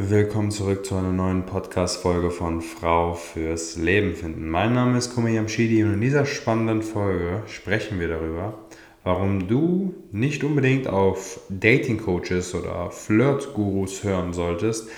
[0.00, 4.48] Willkommen zurück zu einer neuen Podcast-Folge von Frau fürs Leben finden.
[4.48, 8.56] Mein Name ist Kumi Yamshidi und in dieser spannenden Folge sprechen wir darüber,
[9.02, 14.88] warum du nicht unbedingt auf Dating-Coaches oder Flirt-Gurus hören solltest.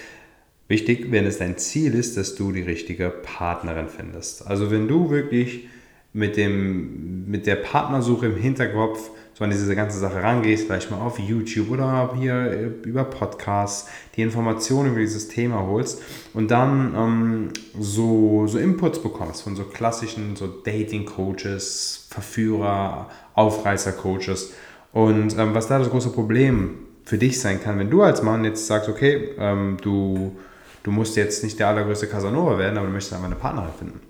[0.69, 4.47] Wichtig, wenn es dein Ziel ist, dass du die richtige Partnerin findest.
[4.47, 5.67] Also wenn du wirklich
[6.13, 11.01] mit, dem, mit der Partnersuche im Hinterkopf so an diese ganze Sache rangehst, vielleicht mal
[11.01, 16.03] auf YouTube oder hier äh, über Podcasts, die Informationen über dieses Thema holst
[16.35, 17.49] und dann ähm,
[17.79, 24.53] so, so Inputs bekommst von so klassischen so Dating-Coaches, Verführer, Aufreißer-Coaches.
[24.93, 28.45] Und ähm, was da das große Problem für dich sein kann, wenn du als Mann
[28.45, 30.37] jetzt sagst, okay, ähm, du,
[30.83, 34.01] du musst jetzt nicht der allergrößte Casanova werden, aber du möchtest einfach eine Partnerin finden.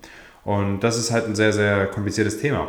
[0.43, 2.67] Und das ist halt ein sehr, sehr kompliziertes Thema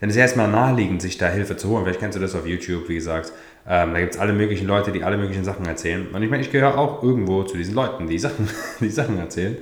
[0.00, 1.84] dann ist es erstmal naheliegend, sich da Hilfe zu holen.
[1.84, 3.32] Vielleicht kennst du das auf YouTube, wie gesagt.
[3.66, 6.06] Ähm, da gibt es alle möglichen Leute, die alle möglichen Sachen erzählen.
[6.12, 8.48] Und ich meine, ich gehöre auch irgendwo zu diesen Leuten, die Sachen,
[8.80, 9.56] die Sachen erzählen.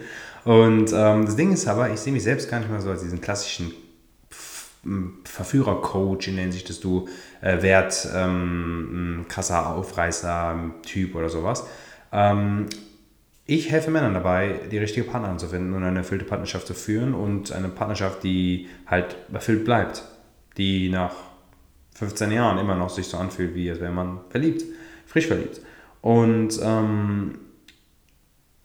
[0.44, 3.02] Und ähm, das Ding ist aber, ich sehe mich selbst gar nicht mehr so als
[3.02, 3.72] diesen klassischen
[5.24, 7.08] Verführer-Coach, in der Hinsicht, dass du
[7.40, 11.64] äh, Wert, ähm, krasser Aufreißer-Typ oder sowas.
[12.10, 12.66] Ähm,
[13.46, 17.14] ich helfe Männern dabei, die richtige Partnerin zu finden und eine erfüllte Partnerschaft zu führen
[17.14, 20.04] und eine Partnerschaft, die halt erfüllt bleibt
[20.56, 21.14] die nach
[21.94, 24.64] 15 Jahren immer noch sich so anfühlt, wie als wäre man verliebt,
[25.06, 25.60] frisch verliebt.
[26.00, 27.38] Und ähm,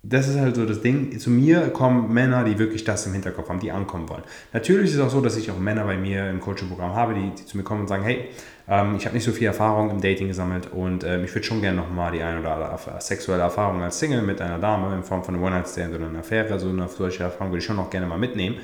[0.10, 1.18] das ist halt so das Ding.
[1.20, 4.24] Zu mir kommen Männer, die wirklich das im Hinterkopf haben, die ankommen wollen.
[4.54, 7.32] Natürlich ist es auch so, dass ich auch Männer bei mir im Coaching-Programm habe, die,
[7.38, 8.30] die, zu mir kommen und sagen, hey,
[8.70, 11.62] ähm, ich habe nicht so viel Erfahrung im Dating gesammelt und ähm, ich würde schon
[11.62, 15.24] gerne nochmal die eine oder andere sexuelle Erfahrung als Single mit einer Dame in Form
[15.24, 18.08] von einem One-Night-Stand oder einer Affäre, so eine solche Erfahrung würde ich schon noch gerne
[18.08, 18.58] mal mitnehmen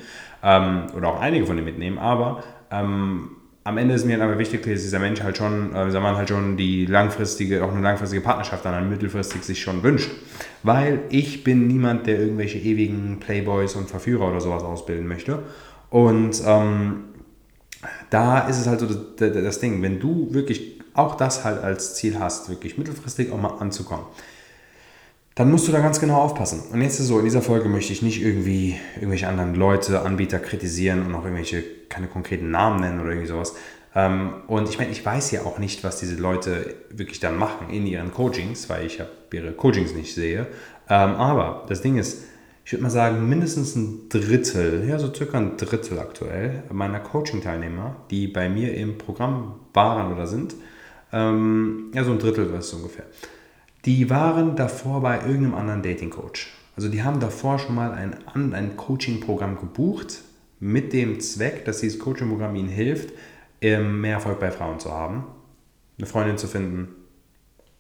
[0.44, 3.30] ähm, oder auch einige von denen mitnehmen, aber ähm,
[3.66, 6.58] am Ende ist mir aber wichtig, dass dieser Mensch halt schon, äh, man halt schon
[6.58, 10.12] die langfristige, auch eine langfristige Partnerschaft dann mittelfristig sich schon wünscht.
[10.64, 15.44] Weil ich bin niemand, der irgendwelche ewigen Playboys und Verführer oder sowas ausbilden möchte.
[15.90, 17.06] Und ähm,
[18.10, 21.96] da ist es halt so das, das Ding, wenn du wirklich auch das halt als
[21.96, 24.06] Ziel hast, wirklich mittelfristig auch mal anzukommen
[25.36, 26.62] dann musst du da ganz genau aufpassen.
[26.72, 30.40] Und jetzt ist so, in dieser Folge möchte ich nicht irgendwie irgendwelche anderen Leute, Anbieter
[30.40, 33.56] kritisieren und auch irgendwelche, keine konkreten Namen nennen oder irgendwie sowas.
[33.96, 37.70] Ähm, und ich meine, ich weiß ja auch nicht, was diese Leute wirklich dann machen
[37.70, 39.02] in ihren Coachings, weil ich
[39.32, 40.48] ihre Coachings nicht sehe.
[40.90, 42.24] Ähm, aber das Ding ist,
[42.66, 47.98] ich würde mal sagen, mindestens ein Drittel, ja so circa ein Drittel aktuell meiner Coaching-Teilnehmer,
[48.10, 50.56] die bei mir im Programm waren oder sind,
[51.12, 53.06] ähm, ja so ein Drittel ist es ungefähr,
[53.86, 56.54] die waren davor bei irgendeinem anderen Dating-Coach.
[56.76, 60.22] Also die haben davor schon mal ein, ein Coaching-Programm gebucht
[60.60, 63.14] mit dem Zweck, dass dieses Coaching-Programm ihnen hilft,
[63.62, 65.26] ähm, mehr Erfolg bei Frauen zu haben,
[65.98, 66.88] eine Freundin zu finden,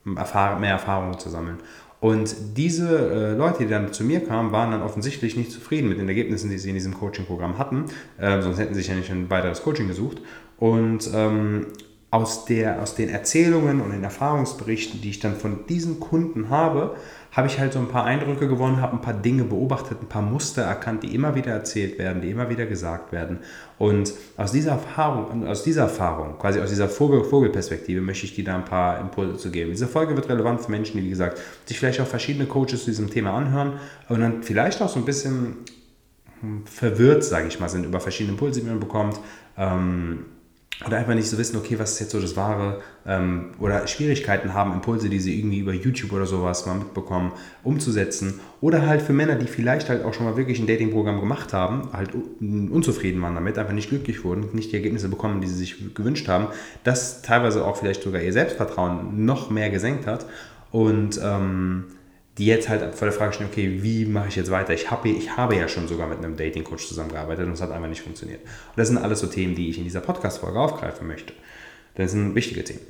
[0.03, 1.57] mehr Erfahrungen zu sammeln.
[2.01, 5.99] Und diese äh, Leute, die dann zu mir kamen, waren dann offensichtlich nicht zufrieden mit
[5.99, 7.85] den Ergebnissen, die sie in diesem Coaching-Programm hatten.
[8.17, 10.17] Äh, sonst hätten sie sich ja nicht ein weiteres Coaching gesucht.
[10.57, 11.67] Und ähm,
[12.13, 16.95] aus, der, aus den Erzählungen und den Erfahrungsberichten, die ich dann von diesen Kunden habe,
[17.31, 20.21] habe ich halt so ein paar Eindrücke gewonnen, habe ein paar Dinge beobachtet, ein paar
[20.21, 23.39] Muster erkannt, die immer wieder erzählt werden, die immer wieder gesagt werden.
[23.79, 28.43] Und aus dieser Erfahrung, aus dieser Erfahrung, quasi aus dieser Vogel Vogelperspektive, möchte ich dir
[28.43, 29.71] da ein paar Impulse zu geben.
[29.71, 32.91] Diese Folge wird relevant für Menschen, die, wie gesagt, sich vielleicht auch verschiedene Coaches zu
[32.91, 35.55] diesem Thema anhören und dann vielleicht auch so ein bisschen
[36.41, 39.19] hm, verwirrt, sage ich mal, sind über verschiedene Impulse, die man bekommt.
[39.57, 40.25] Ähm,
[40.85, 44.53] oder einfach nicht so wissen, okay, was ist jetzt so das Wahre ähm, oder Schwierigkeiten
[44.53, 47.31] haben, Impulse, die sie irgendwie über YouTube oder sowas mal mitbekommen,
[47.63, 48.39] umzusetzen.
[48.59, 51.89] Oder halt für Männer, die vielleicht halt auch schon mal wirklich ein Datingprogramm gemacht haben,
[51.93, 52.09] halt
[52.41, 56.27] unzufrieden waren damit, einfach nicht glücklich wurden, nicht die Ergebnisse bekommen, die sie sich gewünscht
[56.27, 56.47] haben,
[56.83, 60.25] das teilweise auch vielleicht sogar ihr Selbstvertrauen noch mehr gesenkt hat
[60.71, 61.85] und ähm,
[62.37, 64.73] die jetzt halt vor der Frage stehen, okay, wie mache ich jetzt weiter?
[64.73, 67.89] Ich habe, ich habe ja schon sogar mit einem Dating-Coach zusammengearbeitet und es hat einfach
[67.89, 68.41] nicht funktioniert.
[68.41, 71.33] Und das sind alles so Themen, die ich in dieser Podcast-Folge aufgreifen möchte.
[71.95, 72.81] Das sind wichtige Themen.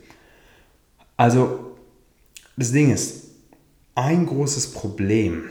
[1.18, 1.76] Also,
[2.56, 3.32] das Ding ist,
[3.96, 5.50] ein großes Problem,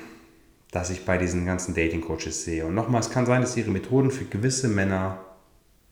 [0.70, 4.10] das ich bei diesen ganzen Dating-Coaches sehe, und nochmal, es kann sein, dass ihre Methoden
[4.10, 5.22] für gewisse Männer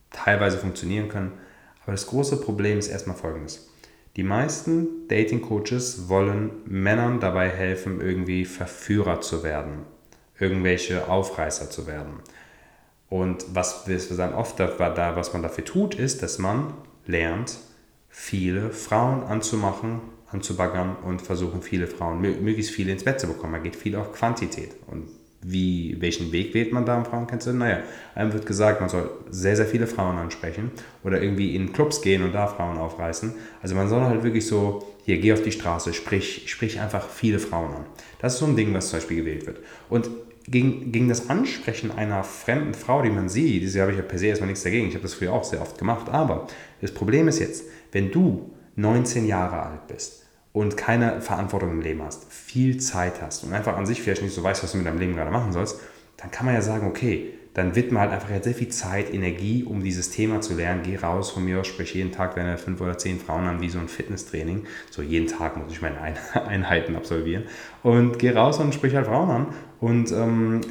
[0.09, 1.33] teilweise funktionieren können,
[1.83, 3.70] aber das große Problem ist erstmal folgendes.
[4.17, 9.85] Die meisten Dating-Coaches wollen Männern dabei helfen, irgendwie Verführer zu werden,
[10.37, 12.19] irgendwelche Aufreißer zu werden.
[13.09, 16.73] Und was wir dann oft da, was man dafür tut, ist, dass man
[17.05, 17.57] lernt,
[18.09, 23.53] viele Frauen anzumachen, anzubaggern und versuchen, viele Frauen, möglichst viele ins Bett zu bekommen.
[23.53, 24.75] Man geht viel auf Quantität.
[24.87, 25.09] Und
[25.43, 27.59] wie, welchen Weg wählt man da im Frauenkennzeichen?
[27.59, 27.79] Naja,
[28.13, 30.71] einem wird gesagt, man soll sehr, sehr viele Frauen ansprechen
[31.03, 33.33] oder irgendwie in Clubs gehen und da Frauen aufreißen.
[33.61, 37.39] Also man soll halt wirklich so, hier, geh auf die Straße, sprich, sprich einfach viele
[37.39, 37.85] Frauen an.
[38.19, 39.59] Das ist so ein Ding, was zum Beispiel gewählt wird.
[39.89, 40.09] Und
[40.47, 44.19] gegen, gegen das Ansprechen einer fremden Frau, die man sieht, diese habe ich ja per
[44.19, 44.87] se erstmal nichts dagegen.
[44.87, 46.09] Ich habe das früher auch sehr oft gemacht.
[46.09, 46.47] Aber
[46.81, 50.20] das Problem ist jetzt, wenn du 19 Jahre alt bist
[50.53, 54.35] und keine Verantwortung im Leben hast, viel Zeit hast und einfach an sich vielleicht nicht
[54.35, 55.79] so weißt, was du mit deinem Leben gerade machen sollst,
[56.17, 59.83] dann kann man ja sagen, okay, dann widme halt einfach sehr viel Zeit, Energie, um
[59.83, 60.83] dieses Thema zu lernen.
[60.83, 63.69] Geh raus von mir aus, sprich jeden Tag deine fünf oder zehn Frauen an, wie
[63.69, 64.65] so ein Fitnesstraining.
[64.89, 65.97] So jeden Tag muss ich meine
[66.47, 67.43] Einheiten absolvieren.
[67.83, 69.47] Und geh raus und sprich halt Frauen an.
[69.81, 70.61] Und ähm,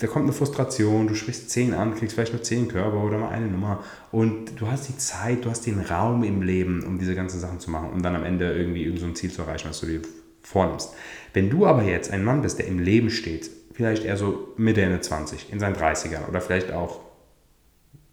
[0.00, 3.28] da kommt eine Frustration, du sprichst zehn an, kriegst vielleicht nur zehn Körper oder mal
[3.28, 3.84] eine Nummer.
[4.10, 7.60] Und du hast die Zeit, du hast den Raum im Leben, um diese ganzen Sachen
[7.60, 9.86] zu machen, um dann am Ende irgendwie irgend so ein Ziel zu erreichen, was du
[9.86, 10.02] dir
[10.42, 10.90] vornimmst.
[11.32, 14.82] Wenn du aber jetzt ein Mann bist, der im Leben steht, vielleicht eher so Mitte,
[14.82, 16.98] Ende 20, in seinen 30ern oder vielleicht auch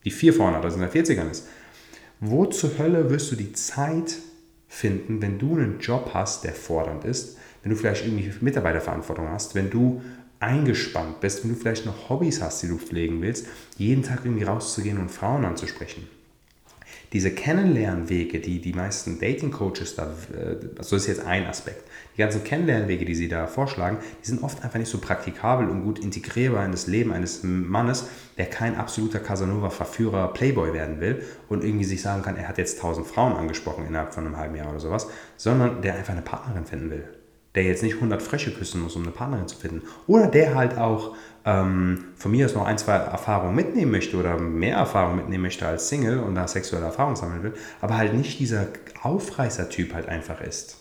[0.04, 1.48] die 4 vorne hat, also in den 40ern ist.
[2.20, 4.18] Wo zur Hölle wirst du die Zeit
[4.68, 9.56] finden, wenn du einen Job hast, der fordernd ist, wenn du vielleicht irgendwie Mitarbeiterverantwortung hast,
[9.56, 10.04] wenn du
[10.40, 13.48] eingespannt bist, wenn du vielleicht noch Hobbys hast, die du pflegen willst,
[13.78, 16.08] jeden Tag irgendwie rauszugehen und Frauen anzusprechen.
[17.14, 21.84] Diese Kennenlernwege, die die meisten Dating-Coaches da, äh, also das ist jetzt ein Aspekt,
[22.16, 25.84] die ganzen Kennenlernwege, die sie da vorschlagen, die sind oft einfach nicht so praktikabel und
[25.84, 31.64] gut integrierbar in das Leben eines Mannes, der kein absoluter Casanova-Verführer Playboy werden will und
[31.64, 34.70] irgendwie sich sagen kann, er hat jetzt tausend Frauen angesprochen innerhalb von einem halben Jahr
[34.70, 37.15] oder sowas, sondern der einfach eine Partnerin finden will
[37.56, 39.82] der jetzt nicht 100 Frösche küssen muss, um eine Partnerin zu finden.
[40.08, 41.16] Oder der halt auch
[41.46, 45.66] ähm, von mir aus noch ein, zwei Erfahrungen mitnehmen möchte oder mehr Erfahrungen mitnehmen möchte
[45.66, 48.68] als Single und da sexuelle Erfahrungen sammeln will, aber halt nicht dieser
[49.02, 50.78] Aufreißer-Typ halt einfach ist.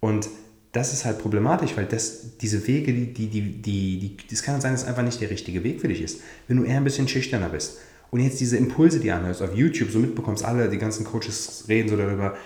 [0.00, 0.28] Und
[0.72, 4.72] das ist halt problematisch, weil das, diese Wege, die, die, die, die, das kann sein,
[4.72, 6.20] dass einfach nicht der richtige Weg für dich ist.
[6.48, 7.78] Wenn du eher ein bisschen schüchterner bist
[8.10, 11.90] und jetzt diese Impulse, die anhörst auf YouTube, so mitbekommst, alle, die ganzen Coaches reden
[11.90, 12.36] so darüber,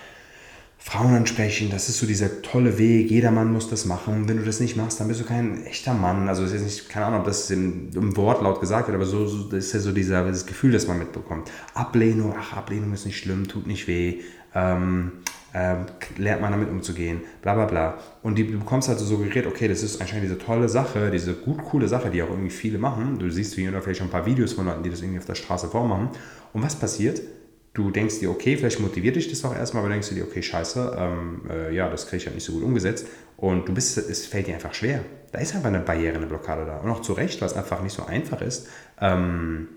[0.89, 4.29] Frauen ansprechen, das ist so dieser tolle Weg, jeder Mann muss das machen.
[4.29, 6.29] Wenn du das nicht machst, dann bist du kein echter Mann.
[6.29, 9.53] Also ist nicht, keine Ahnung, ob das im, im Wortlaut gesagt wird, aber so, so
[9.53, 11.51] ist ja so dieser, das Gefühl, das man mitbekommt.
[11.73, 14.21] Ablehnung, ach, Ablehnung ist nicht schlimm, tut nicht weh,
[14.55, 15.11] ähm,
[15.51, 15.75] äh,
[16.15, 17.97] lernt man damit umzugehen, bla bla bla.
[18.23, 21.33] Und die, du bekommst halt so suggeriert, okay, das ist anscheinend diese tolle Sache, diese
[21.33, 23.19] gut coole Sache, die auch irgendwie viele machen.
[23.19, 25.25] Du siehst wie oder vielleicht schon ein paar Videos von Leuten, die das irgendwie auf
[25.25, 26.11] der Straße vormachen.
[26.53, 27.21] Und was passiert?
[27.77, 30.41] Du denkst dir, okay, vielleicht motiviert dich das auch erstmal, aber denkst du dir, okay,
[30.41, 33.07] scheiße, ähm, äh, ja, das kriege ich ja nicht so gut umgesetzt.
[33.37, 35.01] Und du bist, es fällt dir einfach schwer.
[35.31, 36.77] Da ist einfach eine Barriere, eine Blockade da.
[36.77, 38.67] Und auch zu Recht, weil es einfach nicht so einfach ist,
[38.99, 39.67] ähm,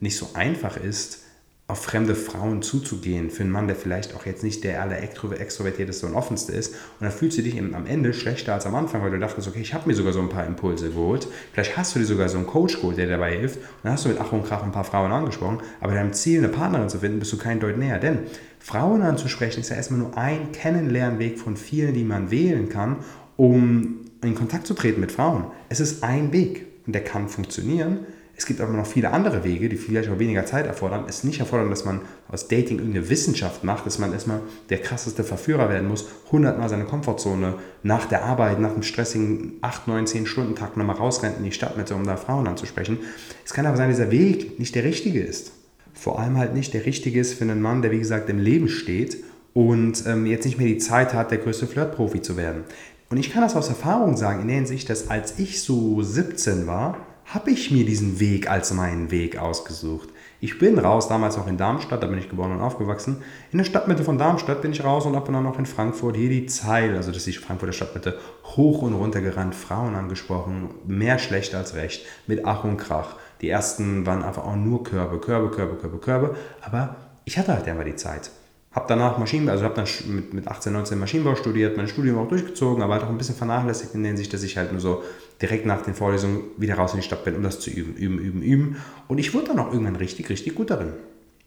[0.00, 1.22] nicht so einfach ist,
[1.68, 6.06] auf fremde Frauen zuzugehen, für einen Mann, der vielleicht auch jetzt nicht der aller extrovertierteste
[6.06, 6.74] und offenste ist.
[6.74, 9.48] Und dann fühlst du dich eben am Ende schlechter als am Anfang, weil du dachtest,
[9.48, 11.26] okay, ich habe mir sogar so ein paar Impulse geholt.
[11.52, 13.56] Vielleicht hast du dir sogar so einen Coach geholt, der dabei hilft.
[13.56, 15.58] Und dann hast du mit Ach und Krach ein paar Frauen angesprochen.
[15.80, 17.98] Aber deinem Ziel, eine Partnerin zu finden, bist du kein Deut näher.
[17.98, 18.20] Denn
[18.60, 22.98] Frauen anzusprechen ist ja erstmal nur ein Kennenlernweg von vielen, die man wählen kann,
[23.36, 25.46] um in Kontakt zu treten mit Frauen.
[25.68, 28.06] Es ist ein Weg und der kann funktionieren
[28.38, 31.06] es gibt aber noch viele andere Wege, die vielleicht auch weniger Zeit erfordern.
[31.08, 35.24] Es nicht erfordern, dass man aus Dating irgendeine Wissenschaft macht, dass man erstmal der krasseste
[35.24, 40.26] Verführer werden muss, hundertmal seine Komfortzone nach der Arbeit, nach einem stressigen 8, 9, 10
[40.26, 42.98] Stunden Tag nochmal rausrennt in die Stadtmitte, um da Frauen anzusprechen.
[43.42, 45.52] Es kann aber sein, dass dieser Weg nicht der richtige ist.
[45.94, 48.68] Vor allem halt nicht der richtige ist für einen Mann, der wie gesagt im Leben
[48.68, 49.16] steht
[49.54, 52.64] und ähm, jetzt nicht mehr die Zeit hat, der größte Flirtprofi zu werden.
[53.08, 56.66] Und ich kann das aus Erfahrung sagen, in der Hinsicht, dass als ich so 17
[56.66, 60.10] war, habe ich mir diesen Weg als meinen Weg ausgesucht.
[60.40, 63.22] Ich bin raus, damals auch in Darmstadt, da bin ich geboren und aufgewachsen.
[63.50, 66.16] In der Stadtmitte von Darmstadt bin ich raus und ab und an noch in Frankfurt,
[66.16, 70.70] hier die Zeil, also das ist die Frankfurter Stadtmitte, hoch und runter gerannt, Frauen angesprochen,
[70.86, 73.16] mehr schlecht als recht, mit Ach und Krach.
[73.40, 77.66] Die ersten waren einfach auch nur Körbe, Körbe, Körbe, Körbe, Körbe, aber ich hatte halt
[77.66, 78.30] einfach die Zeit.
[78.72, 82.28] Habe danach Maschinenbau, also habe dann mit, mit 18, 19 Maschinenbau studiert, mein Studium auch
[82.28, 85.02] durchgezogen, aber halt auch ein bisschen vernachlässigt in der Hinsicht, dass ich halt nur so
[85.42, 88.18] direkt nach den Vorlesungen wieder raus in die Stadt bin, um das zu üben, üben,
[88.18, 88.76] üben, üben.
[89.08, 90.94] Und ich wurde dann auch irgendwann richtig, richtig gut darin.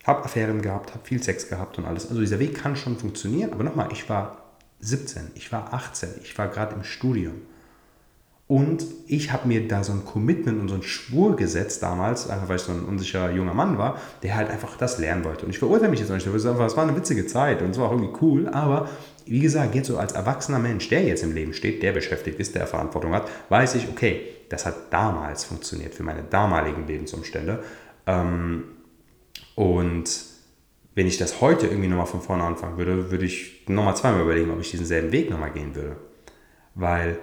[0.04, 2.08] Habe Affären gehabt, habe viel Sex gehabt und alles.
[2.08, 6.38] Also dieser Weg kann schon funktionieren, aber nochmal, ich war 17, ich war 18, ich
[6.38, 7.42] war gerade im Studium.
[8.50, 12.50] Und ich habe mir da so ein Commitment und so ein Schwur gesetzt damals, einfach
[12.50, 15.46] weil ich so ein unsicherer junger Mann war, der halt einfach das lernen wollte.
[15.46, 17.92] Und ich verurteile mich jetzt nicht, es war eine witzige Zeit und es war auch
[17.92, 18.90] irgendwie cool, aber
[19.28, 22.56] wie gesagt, jetzt so als erwachsener Mensch, der jetzt im Leben steht, der beschäftigt ist,
[22.56, 27.64] der Verantwortung hat, weiß ich, okay, das hat damals funktioniert für meine damaligen Lebensumstände.
[28.08, 28.64] Ähm,
[29.54, 30.10] und
[30.96, 34.50] wenn ich das heute irgendwie nochmal von vorne anfangen würde, würde ich nochmal zweimal überlegen,
[34.50, 35.98] ob ich diesen selben Weg nochmal gehen würde.
[36.74, 37.20] Weil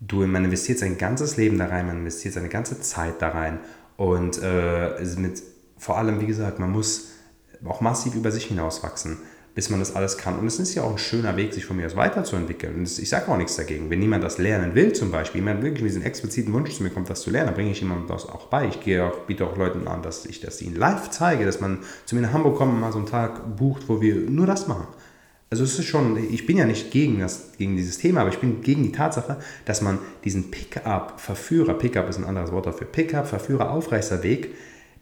[0.00, 3.60] du, man investiert sein ganzes Leben da rein, man investiert seine ganze Zeit da rein
[3.96, 5.42] und äh, mit,
[5.78, 7.12] vor allem, wie gesagt, man muss
[7.64, 9.18] auch massiv über sich hinauswachsen
[9.56, 10.38] bis man das alles kann.
[10.38, 12.74] Und es ist ja auch ein schöner Weg, sich von mir aus weiterzuentwickeln.
[12.74, 13.88] Und ich sage auch nichts dagegen.
[13.88, 16.90] Wenn jemand das lernen will, zum Beispiel, jemand wirklich mit diesem expliziten Wunsch zu mir
[16.90, 18.68] kommt, das zu lernen, dann bringe ich jemandem das auch bei.
[18.68, 21.78] Ich gehe auch, biete auch Leuten an, dass ich das ihnen live zeige, dass man
[22.04, 24.68] zu mir nach Hamburg kommt und mal so einen Tag bucht, wo wir nur das
[24.68, 24.88] machen.
[25.48, 28.38] Also es ist schon, ich bin ja nicht gegen, das, gegen dieses Thema, aber ich
[28.38, 34.50] bin gegen die Tatsache, dass man diesen Pickup-Verführer, Pickup ist ein anderes Wort dafür, Pickup-Verführer-Aufreißer-Weg,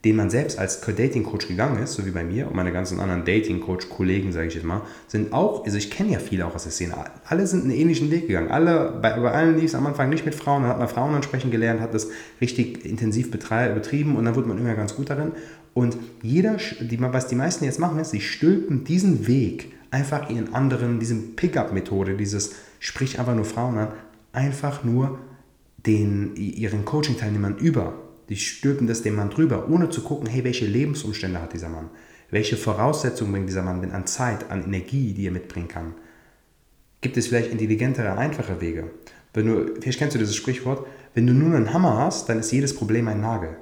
[0.04, 3.24] den man selbst als Dating-Coach gegangen ist, so wie bei mir und meine ganzen anderen
[3.24, 6.72] Dating-Coach-Kollegen, sage ich jetzt mal, sind auch, also ich kenne ja viele auch aus der
[6.72, 8.50] Szene, alle sind einen ähnlichen Weg gegangen.
[8.50, 11.14] Alle, bei, bei allen lief es am Anfang nicht mit Frauen, dann hat man Frauen
[11.14, 12.08] ansprechen gelernt, hat das
[12.42, 15.32] richtig intensiv betrieben und dann wurde man immer ganz gut darin.
[15.72, 20.54] Und jeder, die, was die meisten jetzt machen, ist, sie stülpen diesen Weg einfach ihren
[20.54, 23.88] anderen, diese Pickup-Methode, dieses sprich einfach nur Frauen an,
[24.32, 25.18] einfach nur
[25.86, 27.94] den, ihren Coaching-Teilnehmern über.
[28.28, 31.90] Die stülpen das dem Mann drüber, ohne zu gucken, hey, welche Lebensumstände hat dieser Mann?
[32.30, 35.94] Welche Voraussetzungen bringt dieser Mann denn an Zeit, an Energie, die er mitbringen kann?
[37.00, 38.90] Gibt es vielleicht intelligentere, einfache Wege?
[39.34, 42.50] Wenn du, vielleicht kennst du dieses Sprichwort, wenn du nur einen Hammer hast, dann ist
[42.50, 43.56] jedes Problem ein Nagel.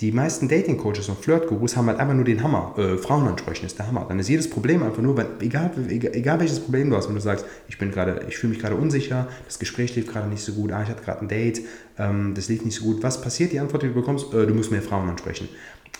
[0.00, 2.72] Die meisten Dating-Coaches und Flirt-Gurus haben halt einfach nur den Hammer.
[2.78, 4.06] Äh, Frauen ansprechen ist der Hammer.
[4.08, 7.16] Dann ist jedes Problem einfach nur, wenn, egal, egal, egal, welches Problem du hast, wenn
[7.16, 10.42] du sagst, ich bin gerade, ich fühle mich gerade unsicher, das Gespräch lief gerade nicht
[10.42, 11.62] so gut, ah, ich hatte gerade ein Date,
[11.98, 13.02] ähm, das lief nicht so gut.
[13.02, 13.50] Was passiert?
[13.50, 15.48] Die Antwort, die du bekommst, äh, du musst mehr Frauen ansprechen.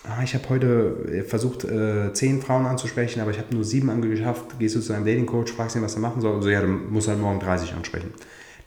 [0.05, 3.91] Ah, ich habe heute äh, versucht, äh, zehn Frauen anzusprechen, aber ich habe nur sieben
[3.91, 4.61] angeschafft.
[4.61, 6.69] Gehst du zu einem Dating-Coach, fragst ihn, was er machen soll, und so, ja, du
[6.69, 8.13] musst halt morgen 30 ansprechen.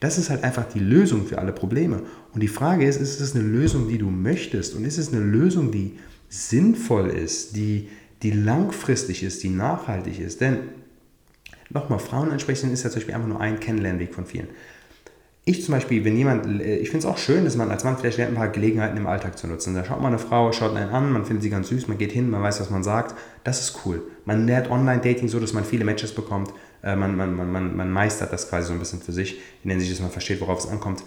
[0.02, 2.02] Das ist halt einfach die Lösung für alle Probleme.
[2.34, 4.76] Und die Frage ist, ist es eine Lösung, die du möchtest?
[4.76, 7.88] Und ist es eine Lösung, die sinnvoll ist, die,
[8.24, 10.42] die langfristig ist, die nachhaltig ist?
[10.42, 10.58] Denn,
[11.70, 14.48] nochmal, Frauen ansprechen ist ja zum Beispiel einfach nur ein Kennenlernweg von vielen.
[15.44, 17.98] Ich zum Beispiel, wenn jemand, äh, ich finde es auch schön, dass man als Mann
[17.98, 19.74] vielleicht lernt, ein paar Gelegenheiten im Alltag zu nutzen.
[19.74, 22.12] Da schaut man eine Frau, schaut einen an, man findet sie ganz süß, man geht
[22.12, 23.16] hin, man weiß, was man sagt.
[23.44, 24.04] Das ist cool.
[24.26, 26.54] Man lernt Online-Dating so, dass man viele Matches bekommt.
[26.84, 29.78] Äh, man, man, man, man meistert das quasi so ein bisschen für sich, in der
[29.78, 31.04] Hinsicht, dass man versteht, worauf es ankommt,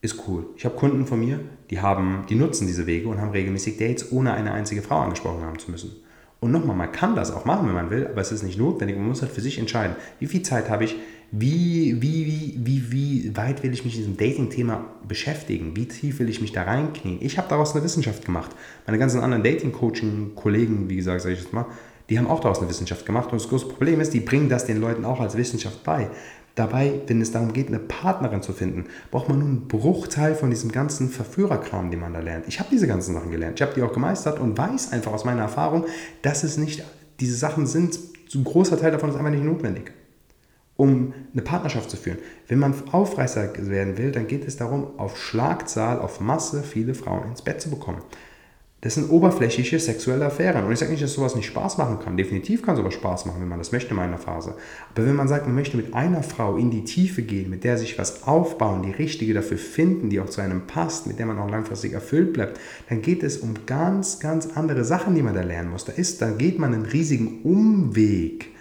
[0.00, 0.46] ist cool.
[0.56, 1.40] Ich habe Kunden von mir,
[1.70, 5.42] die, haben, die nutzen diese Wege und haben regelmäßig Dates, ohne eine einzige Frau angesprochen
[5.42, 5.92] haben zu müssen.
[6.38, 8.96] Und nochmal, man kann das auch machen, wenn man will, aber es ist nicht notwendig.
[8.96, 10.96] Man muss halt für sich entscheiden, wie viel Zeit habe ich,
[11.32, 16.18] wie, wie, wie, wie, wie weit will ich mich mit diesem Dating-Thema beschäftigen, wie tief
[16.18, 17.18] will ich mich da reinknien.
[17.20, 18.52] Ich habe daraus eine Wissenschaft gemacht.
[18.86, 21.66] Meine ganzen anderen Dating-Coaching-Kollegen, wie gesagt, sage ich jetzt mal,
[22.08, 23.32] die haben auch daraus eine Wissenschaft gemacht.
[23.32, 26.08] Und das große Problem ist, die bringen das den Leuten auch als Wissenschaft bei.
[26.54, 30.48] Dabei, wenn es darum geht, eine Partnerin zu finden, braucht man nur einen Bruchteil von
[30.48, 32.48] diesem ganzen Verführerkram, den man da lernt.
[32.48, 33.60] Ich habe diese ganzen Sachen gelernt.
[33.60, 35.84] Ich habe die auch gemeistert und weiß einfach aus meiner Erfahrung,
[36.22, 36.82] dass es nicht,
[37.20, 37.98] diese Sachen sind,
[38.34, 39.92] ein großer Teil davon ist einfach nicht notwendig,
[40.76, 42.18] um eine Partnerschaft zu führen.
[42.48, 47.28] Wenn man Aufreißer werden will, dann geht es darum, auf Schlagzahl, auf Masse viele Frauen
[47.28, 48.02] ins Bett zu bekommen.
[48.82, 50.64] Das sind oberflächliche sexuelle Affären.
[50.64, 52.16] Und ich sage nicht, dass sowas nicht Spaß machen kann.
[52.16, 54.54] Definitiv kann sowas Spaß machen, wenn man das möchte in einer Phase.
[54.94, 57.78] Aber wenn man sagt, man möchte mit einer Frau in die Tiefe gehen, mit der
[57.78, 61.38] sich was aufbauen, die richtige dafür finden, die auch zu einem passt, mit der man
[61.38, 65.42] auch langfristig erfüllt bleibt, dann geht es um ganz, ganz andere Sachen, die man da
[65.42, 65.86] lernen muss.
[65.86, 68.55] Da ist, dann geht man einen riesigen Umweg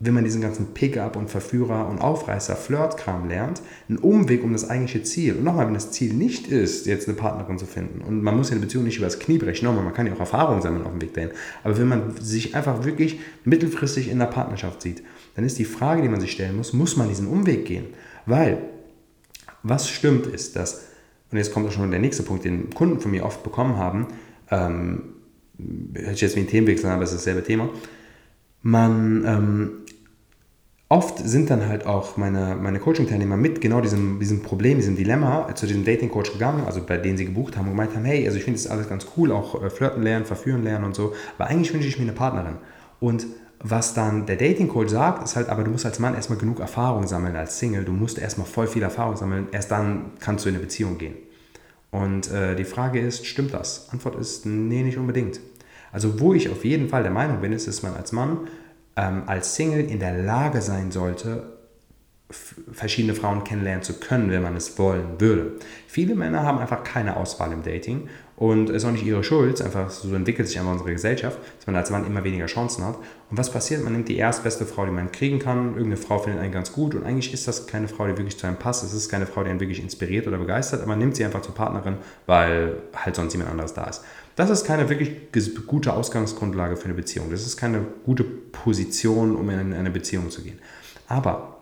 [0.00, 4.70] wenn man diesen ganzen Pickup und Verführer und Aufreißer, Flirtkram lernt, einen Umweg um das
[4.70, 5.34] eigentliche Ziel.
[5.34, 8.50] Und nochmal, wenn das Ziel nicht ist, jetzt eine Partnerin zu finden, und man muss
[8.50, 10.92] ja eine Beziehung nicht übers Knie brechen, nochmal, man kann ja auch Erfahrungen sammeln auf
[10.92, 11.30] dem Weg dahin,
[11.64, 15.02] aber wenn man sich einfach wirklich mittelfristig in einer Partnerschaft sieht,
[15.34, 17.86] dann ist die Frage, die man sich stellen muss, muss man diesen Umweg gehen?
[18.24, 18.58] Weil,
[19.64, 20.82] was stimmt ist, dass,
[21.32, 24.06] und jetzt kommt auch schon der nächste Punkt, den Kunden von mir oft bekommen haben,
[24.50, 25.02] ähm,
[25.94, 27.68] hört sich jetzt wie ein Themenwechsel aber es ist dasselbe Thema,
[28.62, 29.70] man ähm,
[30.88, 35.54] oft sind dann halt auch meine, meine Coaching-Teilnehmer mit genau diesem, diesem Problem, diesem Dilemma
[35.54, 38.38] zu diesem Dating-Coach gegangen, also bei denen sie gebucht haben und gemeint haben, hey, also
[38.38, 41.48] ich finde das alles ganz cool, auch äh, flirten lernen, verführen lernen und so, aber
[41.48, 42.56] eigentlich wünsche ich mir eine Partnerin.
[43.00, 43.26] Und
[43.60, 47.06] was dann der Dating-Coach sagt, ist halt, aber du musst als Mann erstmal genug Erfahrung
[47.06, 50.54] sammeln als Single, du musst erstmal voll viel Erfahrung sammeln, erst dann kannst du in
[50.54, 51.14] eine Beziehung gehen.
[51.90, 53.88] Und äh, die Frage ist, stimmt das?
[53.90, 55.40] Antwort ist, nee, nicht unbedingt.
[55.90, 58.40] Also wo ich auf jeden Fall der Meinung bin, ist, dass man als Mann
[58.98, 61.44] ähm, als Single in der Lage sein sollte,
[62.72, 65.52] verschiedene Frauen kennenlernen zu können, wenn man es wollen würde.
[65.86, 69.62] Viele Männer haben einfach keine Auswahl im Dating und es ist auch nicht ihre Schuld,
[69.62, 72.96] einfach so entwickelt sich einfach unsere Gesellschaft, dass man als Mann immer weniger Chancen hat.
[73.30, 73.82] Und was passiert?
[73.82, 76.94] Man nimmt die erstbeste Frau, die man kriegen kann, irgendeine Frau findet einen ganz gut
[76.94, 79.42] und eigentlich ist das keine Frau, die wirklich zu einem passt, es ist keine Frau,
[79.42, 83.16] die einen wirklich inspiriert oder begeistert, aber man nimmt sie einfach zur Partnerin, weil halt
[83.16, 84.04] sonst jemand anderes da ist.
[84.38, 85.32] Das ist keine wirklich
[85.66, 87.28] gute Ausgangsgrundlage für eine Beziehung.
[87.28, 90.60] Das ist keine gute Position, um in eine Beziehung zu gehen.
[91.08, 91.56] Aber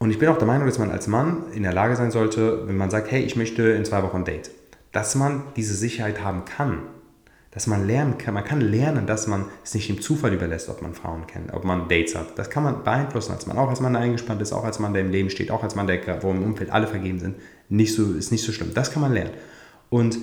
[0.00, 2.66] Und ich bin auch der Meinung, dass man als Mann in der Lage sein sollte,
[2.66, 4.50] wenn man sagt, hey, ich möchte in zwei Wochen ein Date,
[4.90, 6.80] dass man diese Sicherheit haben kann.
[7.52, 10.82] Dass man lernen kann, man kann lernen, dass man es nicht dem Zufall überlässt, ob
[10.82, 12.36] man Frauen kennt, ob man Dates hat.
[12.36, 15.02] Das kann man beeinflussen als Mann, auch als der eingespannt ist, auch als Mann, der
[15.02, 17.36] im Leben steht, auch als Mann, der, wo im Umfeld alle vergeben sind.
[17.68, 18.74] Nicht so, ist nicht so schlimm.
[18.74, 19.30] Das kann man lernen.
[19.88, 20.18] Und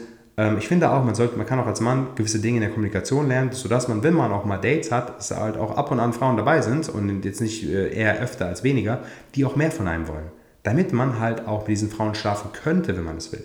[0.58, 3.28] ich finde auch, man, sollte, man kann auch als Mann gewisse Dinge in der Kommunikation
[3.28, 6.14] lernen, sodass man, wenn man auch mal Dates hat, dass halt auch ab und an
[6.14, 9.00] Frauen dabei sind und jetzt nicht äh, eher öfter als weniger,
[9.36, 10.32] die auch mehr von einem wollen.
[10.64, 13.44] Damit man halt auch mit diesen Frauen schlafen könnte, wenn man es will.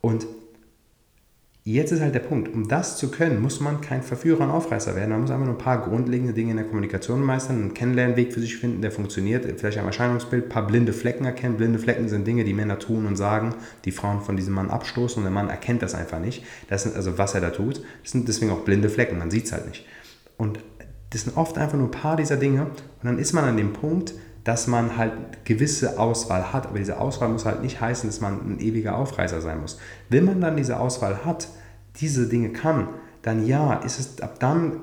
[0.00, 0.26] Und
[1.68, 4.94] Jetzt ist halt der Punkt, um das zu können, muss man kein Verführer und Aufreißer
[4.94, 5.10] werden.
[5.10, 8.38] Man muss einfach nur ein paar grundlegende Dinge in der Kommunikation meistern, einen Kennenlernweg für
[8.38, 11.56] sich finden, der funktioniert, vielleicht ein Erscheinungsbild, ein paar blinde Flecken erkennen.
[11.56, 13.52] Blinde Flecken sind Dinge, die Männer tun und sagen,
[13.84, 16.44] die Frauen von diesem Mann abstoßen und der Mann erkennt das einfach nicht.
[16.68, 17.82] Das sind also, was er da tut.
[18.04, 19.84] Das sind deswegen auch blinde Flecken, man sieht es halt nicht.
[20.36, 20.60] Und
[21.10, 23.72] das sind oft einfach nur ein paar dieser Dinge und dann ist man an dem
[23.72, 24.14] Punkt,
[24.46, 26.68] dass man halt gewisse Auswahl hat.
[26.68, 29.80] Aber diese Auswahl muss halt nicht heißen, dass man ein ewiger Aufreißer sein muss.
[30.08, 31.48] Wenn man dann diese Auswahl hat,
[32.00, 32.88] diese Dinge kann,
[33.22, 34.82] dann ja, ist es ab dann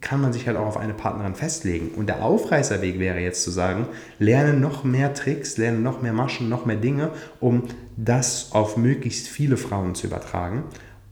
[0.00, 1.88] kann man sich halt auch auf eine Partnerin festlegen.
[1.96, 3.86] Und der Aufreißerweg wäre jetzt zu sagen,
[4.18, 7.10] lerne noch mehr Tricks, lerne noch mehr Maschen, noch mehr Dinge,
[7.40, 7.64] um
[7.96, 10.64] das auf möglichst viele Frauen zu übertragen,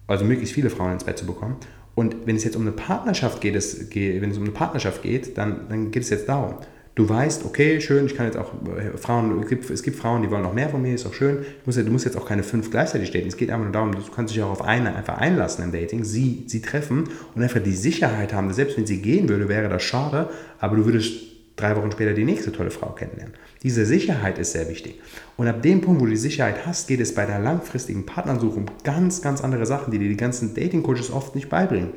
[0.07, 1.57] also möglichst viele Frauen ins Bett zu bekommen.
[1.95, 5.39] Und wenn es jetzt um eine Partnerschaft geht, es, wenn es um eine Partnerschaft geht,
[5.39, 6.57] dann, dann geht es jetzt darum,
[6.97, 10.23] Du weißt, okay, schön, ich kann jetzt auch äh, Frauen, es gibt, es gibt Frauen,
[10.23, 11.45] die wollen noch mehr von mir, ist auch schön.
[11.67, 13.29] Muss, du musst jetzt auch keine fünf gleichzeitig daten.
[13.29, 16.05] Es geht einfach nur darum, du kannst dich auch auf eine einfach einlassen im Dating,
[16.05, 19.69] sie, sie treffen und einfach die Sicherheit haben, dass selbst wenn sie gehen würde, wäre
[19.69, 21.13] das schade, aber du würdest
[21.57, 23.35] drei Wochen später die nächste tolle Frau kennenlernen.
[23.63, 24.99] Diese Sicherheit ist sehr wichtig.
[25.37, 28.57] Und ab dem Punkt, wo du die Sicherheit hast, geht es bei der langfristigen Partnersuche
[28.57, 31.91] um ganz, ganz andere Sachen, die dir die ganzen Dating-Coaches oft nicht beibringen.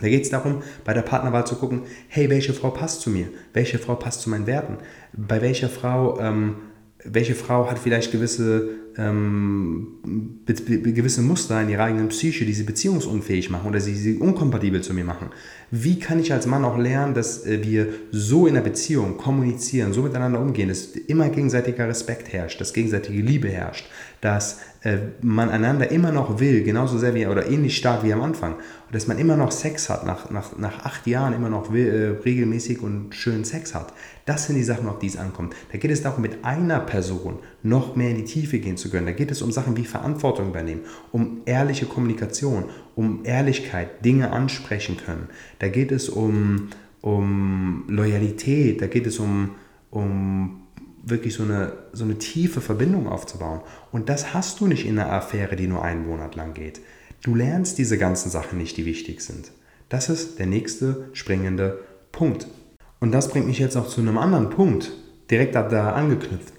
[0.00, 3.28] Da geht es darum, bei der Partnerwahl zu gucken, hey, welche Frau passt zu mir?
[3.52, 4.78] Welche Frau passt zu meinen Werten?
[5.12, 6.56] Bei welcher Frau, ähm,
[7.04, 9.86] welche Frau hat vielleicht gewisse ähm,
[10.44, 14.92] gewisse Muster in ihrer eigenen Psyche, die sie beziehungsunfähig machen oder sie, sie unkompatibel zu
[14.92, 15.28] mir machen.
[15.70, 19.92] Wie kann ich als Mann auch lernen, dass äh, wir so in der Beziehung kommunizieren,
[19.92, 23.88] so miteinander umgehen, dass immer gegenseitiger Respekt herrscht, dass gegenseitige Liebe herrscht,
[24.20, 28.22] dass äh, man einander immer noch will, genauso sehr wie oder ähnlich stark wie am
[28.22, 28.54] Anfang.
[28.54, 31.88] Und dass man immer noch Sex hat, nach, nach, nach acht Jahren immer noch will,
[31.88, 33.92] äh, regelmäßig und schön Sex hat.
[34.26, 35.54] Das sind die Sachen, auf die es ankommt.
[35.72, 39.06] Da geht es darum, mit einer Person noch mehr in die Tiefe gehen zu können.
[39.06, 44.96] Da geht es um Sachen wie Verantwortung übernehmen, um ehrliche Kommunikation, um Ehrlichkeit, Dinge ansprechen
[44.96, 45.28] können.
[45.60, 46.68] Da geht es um,
[47.00, 49.52] um Loyalität, da geht es um,
[49.90, 50.67] um
[51.10, 53.60] wirklich so eine, so eine tiefe Verbindung aufzubauen.
[53.92, 56.80] Und das hast du nicht in einer Affäre, die nur einen Monat lang geht.
[57.22, 59.50] Du lernst diese ganzen Sachen nicht, die wichtig sind.
[59.88, 61.80] Das ist der nächste springende
[62.12, 62.46] Punkt.
[63.00, 64.92] Und das bringt mich jetzt auch zu einem anderen Punkt,
[65.30, 66.52] direkt da angeknüpft.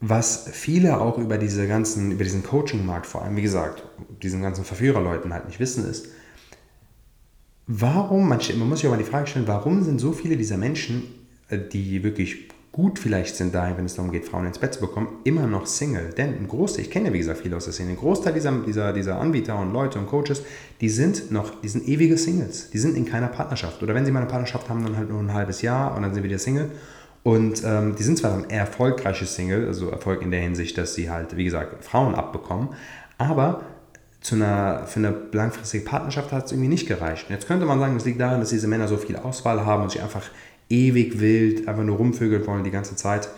[0.00, 3.82] Was viele auch über diese ganzen, über diesen Coaching-Markt, vor allem, wie gesagt,
[4.22, 6.08] diesen ganzen Verführerleuten halt nicht wissen, ist,
[7.66, 10.58] warum, man, man muss sich auch mal die Frage stellen, warum sind so viele dieser
[10.58, 11.02] Menschen,
[11.50, 15.08] die wirklich gut vielleicht sind daher, wenn es darum geht, Frauen ins Bett zu bekommen,
[15.24, 16.10] immer noch Single.
[16.10, 18.52] Denn ein Großteil, ich kenne ja wie gesagt viele aus der Szene, ein Großteil dieser,
[18.52, 20.42] dieser, dieser Anbieter und Leute und Coaches,
[20.82, 22.68] die sind noch, die sind ewige Singles.
[22.70, 23.82] Die sind in keiner Partnerschaft.
[23.82, 26.12] Oder wenn sie mal eine Partnerschaft haben, dann halt nur ein halbes Jahr und dann
[26.12, 26.70] sind sie wieder Single.
[27.22, 31.10] Und ähm, die sind zwar dann erfolgreiche Single, also Erfolg in der Hinsicht, dass sie
[31.10, 32.68] halt, wie gesagt, Frauen abbekommen,
[33.18, 33.62] aber
[34.20, 37.30] zu einer, für eine langfristige Partnerschaft hat es irgendwie nicht gereicht.
[37.30, 39.92] Jetzt könnte man sagen, das liegt daran, dass diese Männer so viel Auswahl haben und
[39.92, 40.22] sich einfach
[40.68, 43.28] ewig wild, einfach nur rumvögeln wollen die ganze Zeit.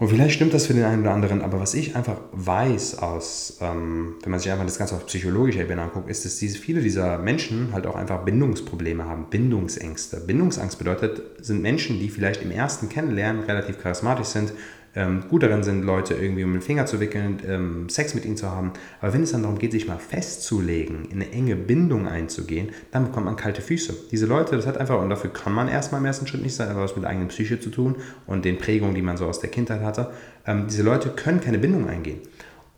[0.00, 3.58] Und vielleicht stimmt das für den einen oder anderen, aber was ich einfach weiß aus,
[3.60, 6.80] ähm, wenn man sich einfach das Ganze auf psychologischer Ebene anguckt, ist, dass diese, viele
[6.80, 10.20] dieser Menschen halt auch einfach Bindungsprobleme haben, Bindungsängste.
[10.20, 14.52] Bindungsangst bedeutet, sind Menschen, die vielleicht im ersten Kennenlernen relativ charismatisch sind,
[14.98, 18.36] ähm, gut darin sind, Leute irgendwie um den Finger zu wickeln, ähm, Sex mit ihnen
[18.36, 18.72] zu haben.
[19.00, 23.04] Aber wenn es dann darum geht, sich mal festzulegen, in eine enge Bindung einzugehen, dann
[23.04, 23.94] bekommt man kalte Füße.
[24.10, 26.68] Diese Leute, das hat einfach, und dafür kann man erstmal im ersten Schritt nicht sein,
[26.68, 27.94] aber was mit der eigenen Psyche zu tun
[28.26, 30.10] und den Prägungen, die man so aus der Kindheit hatte.
[30.46, 32.18] Ähm, diese Leute können keine Bindung eingehen.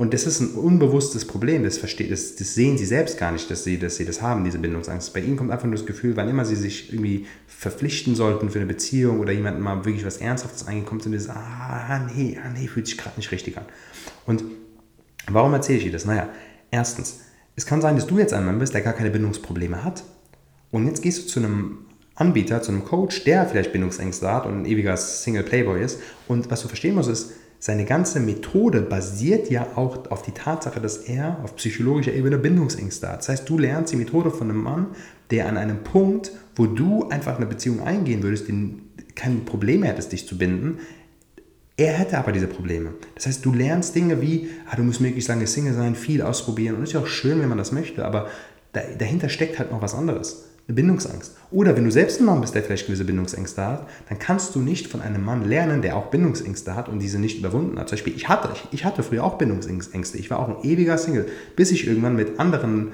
[0.00, 3.50] Und das ist ein unbewusstes Problem, das, versteht, das, das sehen sie selbst gar nicht,
[3.50, 5.12] dass sie, dass sie das haben, diese Bindungsangst.
[5.12, 8.60] Bei ihnen kommt einfach nur das Gefühl, wann immer sie sich irgendwie verpflichten sollten für
[8.60, 12.48] eine Beziehung oder jemandem mal wirklich was Ernsthaftes eingehen, kommt so dieses, ah nee, ah
[12.48, 13.66] nee, fühlt sich gerade nicht richtig an.
[14.24, 14.42] Und
[15.28, 16.06] warum erzähle ich dir das?
[16.06, 16.30] Naja,
[16.70, 17.20] erstens,
[17.54, 20.02] es kann sein, dass du jetzt ein Mann bist, der gar keine Bindungsprobleme hat.
[20.70, 21.76] Und jetzt gehst du zu einem
[22.14, 26.00] Anbieter, zu einem Coach, der vielleicht Bindungsängste hat und ein ewiger Single Playboy ist.
[26.26, 27.32] Und was du verstehen musst, ist,
[27.62, 33.06] seine ganze Methode basiert ja auch auf die Tatsache, dass er auf psychologischer Ebene Bindungsängste
[33.06, 33.18] hat.
[33.18, 34.86] Das heißt, du lernst die Methode von einem Mann,
[35.30, 38.80] der an einem Punkt, wo du einfach eine Beziehung eingehen würdest, den
[39.14, 40.78] kein Problem hättest, dich zu binden.
[41.76, 42.94] Er hätte aber diese Probleme.
[43.14, 46.76] Das heißt, du lernst Dinge wie, ah, du musst möglichst lange Single sein, viel ausprobieren.
[46.76, 48.30] Und ist ja auch schön, wenn man das möchte, aber
[48.72, 50.49] dahinter steckt halt noch was anderes.
[50.70, 51.36] Eine Bindungsangst.
[51.50, 54.60] Oder wenn du selbst ein Mann bist, der vielleicht gewisse Bindungsängste hat, dann kannst du
[54.60, 57.88] nicht von einem Mann lernen, der auch Bindungsängste hat und diese nicht überwunden hat.
[57.88, 60.16] Zum Beispiel, ich hatte, ich hatte früher auch Bindungsängste.
[60.16, 62.92] Ich war auch ein ewiger Single, bis ich irgendwann mit anderen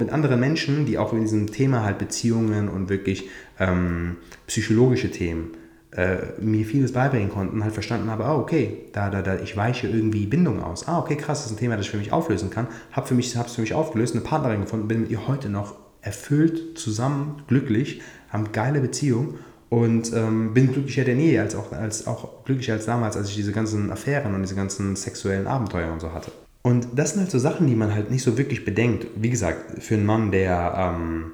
[0.00, 3.28] mit anderen Menschen, die auch in diesem Thema halt Beziehungen und wirklich
[3.60, 4.16] ähm,
[4.48, 5.52] psychologische Themen
[5.92, 9.86] äh, mir vieles beibringen konnten, halt verstanden habe, ah, okay, da, da, da, ich weiche
[9.86, 10.88] irgendwie Bindung aus.
[10.88, 12.66] Ah, okay, krass, das ist ein Thema, das ich für mich auflösen kann.
[12.90, 15.85] Habe für mich, es für mich aufgelöst, eine Partnerin gefunden, bin mit ihr heute noch
[16.06, 19.34] erfüllt, zusammen, glücklich, haben geile Beziehung
[19.68, 23.36] und ähm, bin glücklicher denn je, als auch, als auch glücklicher als damals, als ich
[23.36, 26.30] diese ganzen Affären und diese ganzen sexuellen Abenteuer und so hatte.
[26.62, 29.06] Und das sind halt so Sachen, die man halt nicht so wirklich bedenkt.
[29.16, 31.32] Wie gesagt, für einen Mann, der, ähm,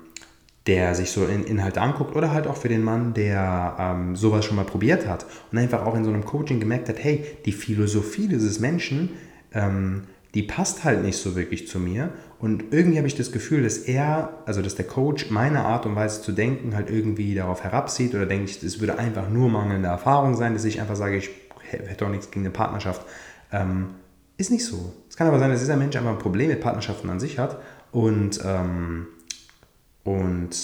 [0.66, 4.44] der sich so in Inhalte anguckt oder halt auch für den Mann, der ähm, sowas
[4.44, 7.52] schon mal probiert hat und einfach auch in so einem Coaching gemerkt hat, hey, die
[7.52, 9.10] Philosophie dieses Menschen,
[9.54, 10.02] ähm,
[10.34, 12.10] die passt halt nicht so wirklich zu mir.
[12.38, 15.94] Und irgendwie habe ich das Gefühl, dass er, also dass der Coach meine Art und
[15.94, 20.34] Weise zu denken halt irgendwie darauf herabsieht oder denkt, es würde einfach nur mangelnde Erfahrung
[20.34, 21.30] sein, dass ich einfach sage, ich
[21.70, 23.02] hätte auch nichts gegen eine Partnerschaft.
[23.52, 23.90] Ähm,
[24.38, 24.92] ist nicht so.
[25.08, 27.60] Es kann aber sein, dass dieser Mensch einfach ein Problem mit Partnerschaften an sich hat
[27.92, 29.06] und, ähm,
[30.02, 30.56] und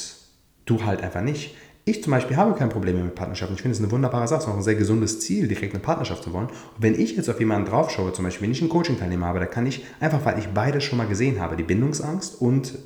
[0.64, 1.54] du halt einfach nicht.
[1.88, 3.54] Ich zum Beispiel habe kein Problem mit Partnerschaften.
[3.54, 4.40] Ich finde es eine wunderbare Sache.
[4.40, 6.48] Es ist auch ein sehr gesundes Ziel, direkt eine Partnerschaft zu wollen.
[6.48, 9.46] Und wenn ich jetzt auf jemanden draufschaue, zum Beispiel, wenn ich einen Coaching-Teilnehmer habe, da
[9.46, 12.78] kann ich einfach, weil ich beides schon mal gesehen habe, die Bindungsangst und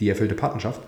[0.00, 0.80] die erfüllte Partnerschaft,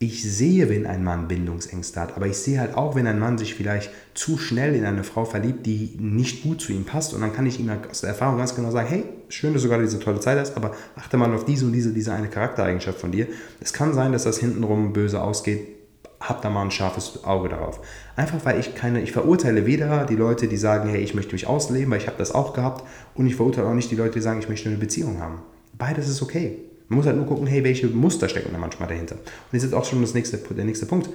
[0.00, 3.38] ich sehe, wenn ein Mann Bindungsängste hat, aber ich sehe halt auch, wenn ein Mann
[3.38, 7.14] sich vielleicht zu schnell in eine Frau verliebt, die nicht gut zu ihm passt.
[7.14, 9.68] Und dann kann ich ihm aus der Erfahrung ganz genau sagen, hey, schön, dass du
[9.68, 12.98] gerade diese tolle Zeit hast, aber achte mal auf diese und diese, diese eine Charaktereigenschaft
[12.98, 13.28] von dir.
[13.60, 15.81] Es kann sein, dass das hintenrum böse ausgeht.
[16.28, 17.80] Hab da mal ein scharfes Auge darauf.
[18.14, 21.48] Einfach weil ich keine, ich verurteile weder die Leute, die sagen, hey, ich möchte mich
[21.48, 24.20] ausleben, weil ich habe das auch gehabt, und ich verurteile auch nicht die Leute, die
[24.20, 25.42] sagen, ich möchte eine Beziehung haben.
[25.76, 26.58] Beides ist okay.
[26.88, 29.16] Man muss halt nur gucken, hey, welche Muster stecken da manchmal dahinter.
[29.16, 31.08] Und das ist auch schon das nächste, der nächste Punkt.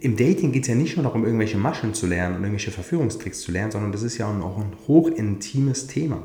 [0.00, 3.40] Im Dating geht es ja nicht nur darum, irgendwelche Maschen zu lernen und irgendwelche Verführungstricks
[3.40, 6.22] zu lernen, sondern das ist ja auch ein hochintimes Thema.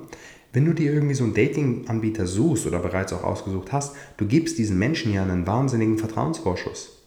[0.53, 4.57] Wenn du dir irgendwie so einen Dating-Anbieter suchst oder bereits auch ausgesucht hast, du gibst
[4.57, 7.00] diesen Menschen ja einen wahnsinnigen Vertrauensvorschuss.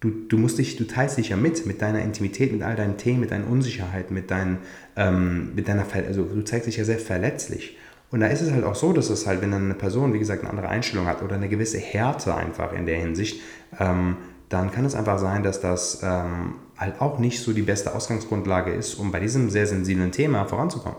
[0.00, 2.98] Du, du, musst dich, du teilst dich ja mit, mit deiner Intimität, mit all deinen
[2.98, 4.58] Themen, mit deinen Unsicherheiten, mit, deinen,
[4.94, 7.78] ähm, mit deiner, also du zeigst dich ja sehr verletzlich.
[8.10, 10.18] Und da ist es halt auch so, dass es halt, wenn dann eine Person, wie
[10.18, 13.40] gesagt, eine andere Einstellung hat oder eine gewisse Härte einfach in der Hinsicht,
[13.80, 14.16] ähm,
[14.48, 18.72] dann kann es einfach sein, dass das ähm, halt auch nicht so die beste Ausgangsgrundlage
[18.72, 20.98] ist, um bei diesem sehr sensiblen Thema voranzukommen.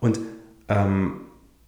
[0.00, 0.18] Und
[0.68, 1.20] ähm,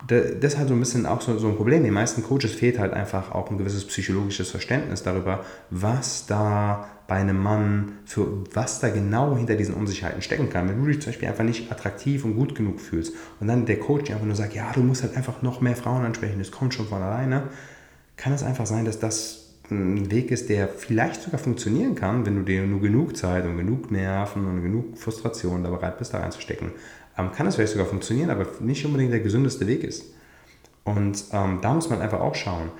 [0.06, 1.82] das ist halt so ein bisschen auch so, so ein Problem.
[1.82, 7.16] Den meisten Coaches fehlt halt einfach auch ein gewisses psychologisches Verständnis darüber, was da bei
[7.16, 10.68] einem Mann, für was da genau hinter diesen Unsicherheiten stecken kann.
[10.68, 13.78] Wenn du dich zum Beispiel einfach nicht attraktiv und gut genug fühlst und dann der
[13.78, 16.50] Coach dir einfach nur sagt, ja, du musst halt einfach noch mehr Frauen ansprechen, das
[16.50, 17.44] kommt schon von alleine,
[18.16, 22.36] kann es einfach sein, dass das ein Weg ist, der vielleicht sogar funktionieren kann, wenn
[22.36, 26.18] du dir nur genug Zeit und genug Nerven und genug Frustration da bereit bist, da
[26.18, 26.72] reinzustecken.
[27.18, 30.05] Ähm, kann es vielleicht sogar funktionieren, aber nicht unbedingt der gesündeste Weg ist.
[30.85, 32.70] Und ähm, da muss man einfach auch schauen,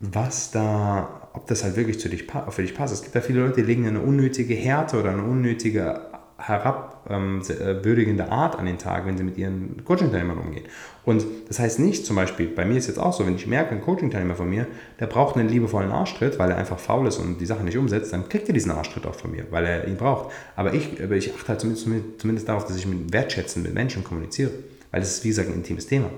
[0.00, 2.92] was da ob das halt wirklich zu dich, für dich passt.
[2.92, 6.11] Es gibt ja viele Leute, die legen eine unnötige Härte oder eine unnötige
[6.46, 10.64] herabwürdigende ähm, Art an den Tag, wenn sie mit ihren Coaching-Teilnehmern umgehen.
[11.04, 13.74] Und das heißt nicht, zum Beispiel, bei mir ist jetzt auch so, wenn ich merke,
[13.74, 14.66] ein Coaching-Teilnehmer von mir,
[14.98, 18.12] der braucht einen liebevollen Arschtritt, weil er einfach faul ist und die Sache nicht umsetzt,
[18.12, 20.32] dann kriegt er diesen Arschtritt auch von mir, weil er ihn braucht.
[20.56, 24.02] Aber ich, aber ich achte halt zumindest, zumindest darauf, dass ich mit Wertschätzen mit Menschen
[24.02, 24.50] kommuniziere,
[24.90, 26.10] weil das ist, wie gesagt, ein intimes Thema.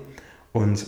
[0.53, 0.85] Und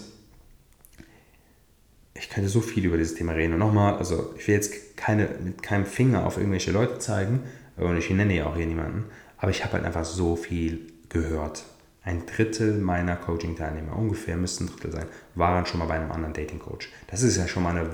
[2.16, 3.54] ich könnte so viel über dieses Thema reden.
[3.54, 7.44] Und nochmal, also ich will jetzt keine, mit keinem Finger auf irgendwelche Leute zeigen,
[7.78, 9.06] und ich nenne ja auch hier niemanden,
[9.38, 11.64] aber ich habe halt einfach so viel gehört.
[12.04, 16.34] Ein Drittel meiner Coaching-Teilnehmer, ungefähr müsste ein Drittel sein, waren schon mal bei einem anderen
[16.34, 16.90] Dating-Coach.
[17.08, 17.90] Das ist ja schon mal eine,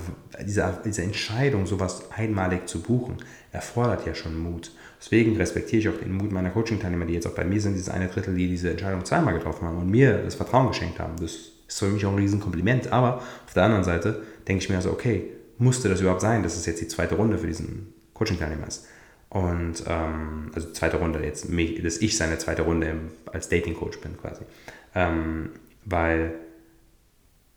[0.45, 3.17] diese, diese Entscheidung, sowas einmalig zu buchen,
[3.51, 4.71] erfordert ja schon Mut.
[4.99, 7.89] Deswegen respektiere ich auch den Mut meiner Coaching-Teilnehmer, die jetzt auch bei mir sind, dieses
[7.89, 11.15] eine Drittel, die diese Entscheidung zweimal getroffen haben und mir das Vertrauen geschenkt haben.
[11.19, 11.31] Das
[11.67, 12.93] ist für mich auch ein Riesenkompliment.
[12.93, 15.25] Aber auf der anderen Seite denke ich mir also, okay,
[15.57, 18.85] musste das überhaupt sein, dass es jetzt die zweite Runde für diesen Coaching-Teilnehmer ist?
[19.33, 22.99] Und ähm, also zweite Runde, jetzt mich, dass ich seine zweite Runde im,
[23.31, 24.43] als Dating-Coach bin quasi.
[24.93, 25.49] Ähm,
[25.85, 26.35] weil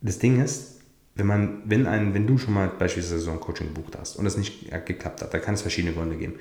[0.01, 0.81] das Ding ist,
[1.17, 4.25] wenn man, wenn ein, wenn du schon mal beispielsweise so ein Coaching gebucht hast und
[4.25, 6.37] es nicht geklappt hat, da kann es verschiedene Gründe geben.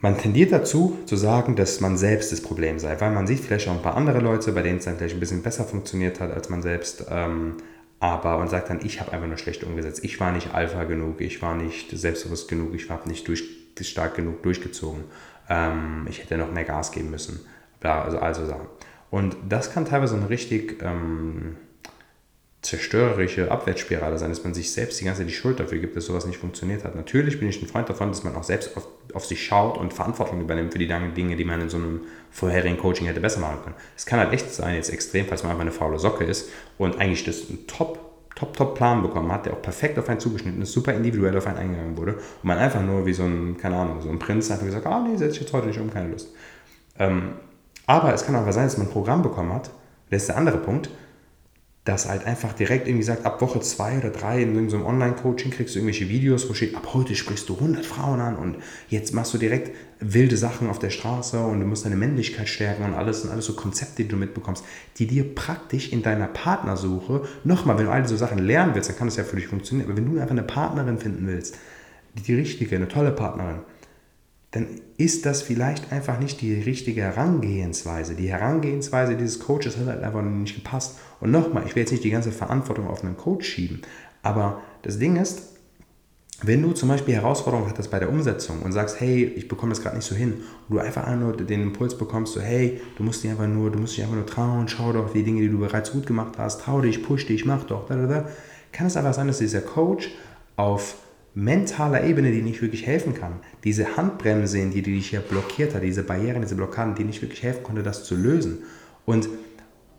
[0.00, 3.68] Man tendiert dazu, zu sagen, dass man selbst das Problem sei, weil man sieht vielleicht
[3.68, 6.32] auch ein paar andere Leute, bei denen es dann vielleicht ein bisschen besser funktioniert hat
[6.32, 7.56] als man selbst, ähm,
[8.00, 10.04] aber man sagt dann, ich habe einfach nur schlecht umgesetzt.
[10.04, 14.14] Ich war nicht Alpha genug, ich war nicht selbstbewusst genug, ich habe nicht durch stark
[14.16, 15.04] genug durchgezogen.
[15.48, 17.40] Ähm, ich hätte noch mehr Gas geben müssen.
[17.80, 18.66] Also, also Sachen.
[19.10, 21.56] Und das kann teilweise eine richtig ähm,
[22.60, 26.06] zerstörerische Abwärtsspirale sein, dass man sich selbst die ganze Zeit die Schuld dafür gibt, dass
[26.06, 26.96] sowas nicht funktioniert hat.
[26.96, 29.94] Natürlich bin ich ein Freund davon, dass man auch selbst auf, auf sich schaut und
[29.94, 33.62] Verantwortung übernimmt für die Dinge, die man in so einem vorherigen Coaching hätte besser machen
[33.62, 33.76] können.
[33.96, 36.98] Es kann halt echt sein, jetzt extrem, falls man einfach eine faule Socke ist und
[36.98, 38.07] eigentlich das ein Top
[38.38, 41.48] Top, Top Plan bekommen hat, der auch perfekt auf einen zugeschnitten ist, super individuell auf
[41.48, 44.48] einen eingegangen wurde und man einfach nur wie so ein, keine Ahnung, so ein Prinz
[44.48, 46.28] einfach gesagt, ah nee, setze ich jetzt heute nicht um, keine Lust.
[47.00, 47.32] Ähm,
[47.86, 49.70] aber es kann auch sein, dass man ein Programm bekommen hat,
[50.10, 50.88] das ist der andere Punkt,
[51.88, 55.50] das halt einfach direkt irgendwie sagt, ab Woche zwei oder drei in so einem Online-Coaching
[55.50, 58.56] kriegst du irgendwelche Videos, wo steht, ab heute sprichst du 100 Frauen an und
[58.88, 62.84] jetzt machst du direkt wilde Sachen auf der Straße und du musst deine Männlichkeit stärken
[62.84, 64.64] und alles und alles so Konzepte, die du mitbekommst,
[64.98, 68.96] die dir praktisch in deiner Partnersuche, nochmal, wenn du all diese Sachen lernen willst, dann
[68.98, 71.56] kann das ja für dich funktionieren, aber wenn du einfach eine Partnerin finden willst,
[72.26, 73.60] die richtige, eine tolle Partnerin,
[74.50, 78.14] dann ist das vielleicht einfach nicht die richtige Herangehensweise.
[78.14, 80.98] Die Herangehensweise dieses Coaches hat halt einfach nicht gepasst.
[81.20, 83.82] Und nochmal, ich will jetzt nicht die ganze Verantwortung auf einen Coach schieben,
[84.22, 85.42] aber das Ding ist,
[86.42, 89.82] wenn du zum Beispiel Herausforderungen hattest bei der Umsetzung und sagst, hey, ich bekomme das
[89.82, 90.34] gerade nicht so hin,
[90.68, 93.80] und du einfach nur den Impuls bekommst, so, hey, du musst dich einfach nur, du
[93.80, 96.60] musst dich einfach nur trauen, schau doch die Dinge, die du bereits gut gemacht hast,
[96.60, 98.28] trau dich, push dich, mach doch, da, da, da,
[98.70, 100.10] kann es einfach sein, dass dieser Coach
[100.54, 100.96] auf
[101.34, 103.40] mentaler Ebene, die nicht wirklich helfen kann.
[103.64, 107.62] Diese Handbremse, die dich hier blockiert hat, diese Barrieren, diese Blockaden, die nicht wirklich helfen
[107.62, 108.58] konnte, das zu lösen.
[109.04, 109.28] Und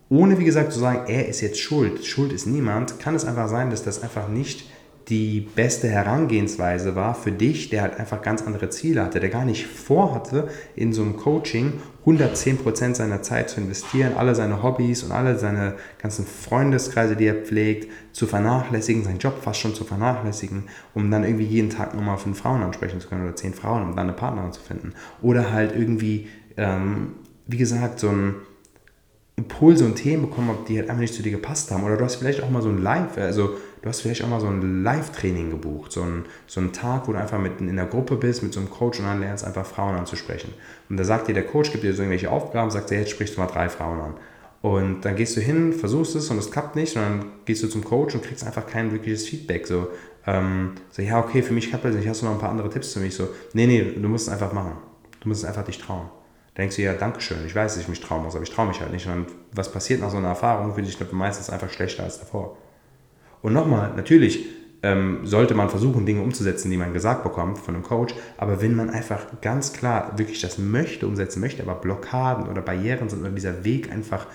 [0.09, 3.47] ohne, wie gesagt, zu sagen, er ist jetzt schuld, schuld ist niemand, kann es einfach
[3.47, 4.69] sein, dass das einfach nicht
[5.09, 9.43] die beste Herangehensweise war für dich, der halt einfach ganz andere Ziele hatte, der gar
[9.43, 11.73] nicht vorhatte, in so einem Coaching
[12.05, 17.35] 110% seiner Zeit zu investieren, alle seine Hobbys und alle seine ganzen Freundeskreise, die er
[17.35, 22.17] pflegt, zu vernachlässigen, seinen Job fast schon zu vernachlässigen, um dann irgendwie jeden Tag nochmal
[22.17, 24.93] fünf Frauen ansprechen zu können oder zehn Frauen, um dann eine Partnerin zu finden.
[25.23, 27.15] Oder halt irgendwie, ähm,
[27.47, 28.35] wie gesagt, so ein
[29.39, 31.83] Impulse und Themen bekommen die halt einfach nicht zu dir gepasst haben.
[31.83, 34.39] Oder du hast vielleicht auch mal so ein Live, also du hast vielleicht auch mal
[34.39, 37.85] so ein Live-Training gebucht, so, ein, so einen Tag, wo du einfach mit in der
[37.85, 40.53] Gruppe bist, mit so einem Coach und dann lernst einfach Frauen anzusprechen.
[40.89, 43.37] Und da sagt dir der Coach, gibt dir so irgendwelche Aufgaben, sagt dir, jetzt sprichst
[43.37, 44.13] du mal drei Frauen an.
[44.61, 47.67] Und dann gehst du hin, versuchst es und es klappt nicht, und dann gehst du
[47.67, 49.65] zum Coach und kriegst einfach kein wirkliches Feedback.
[49.65, 49.87] So,
[50.27, 52.69] ähm, so ja, okay, für mich klappt das nicht, hast du noch ein paar andere
[52.69, 53.15] Tipps für mich?
[53.15, 54.73] So, nee, nee, du musst es einfach machen.
[55.21, 56.09] Du musst es einfach dich trauen.
[56.55, 58.51] Da denkst du, ja, danke schön, ich weiß, dass ich mich trauen muss, aber ich
[58.51, 59.05] traue mich halt nicht.
[59.07, 62.57] Und dann, was passiert nach so einer Erfahrung, finde ich meistens einfach schlechter als davor.
[63.41, 64.45] Und nochmal, natürlich
[64.81, 68.75] ähm, sollte man versuchen, Dinge umzusetzen, die man gesagt bekommt von einem Coach, aber wenn
[68.75, 73.31] man einfach ganz klar wirklich das möchte, umsetzen möchte, aber Blockaden oder Barrieren sind oder
[73.31, 74.27] dieser Weg einfach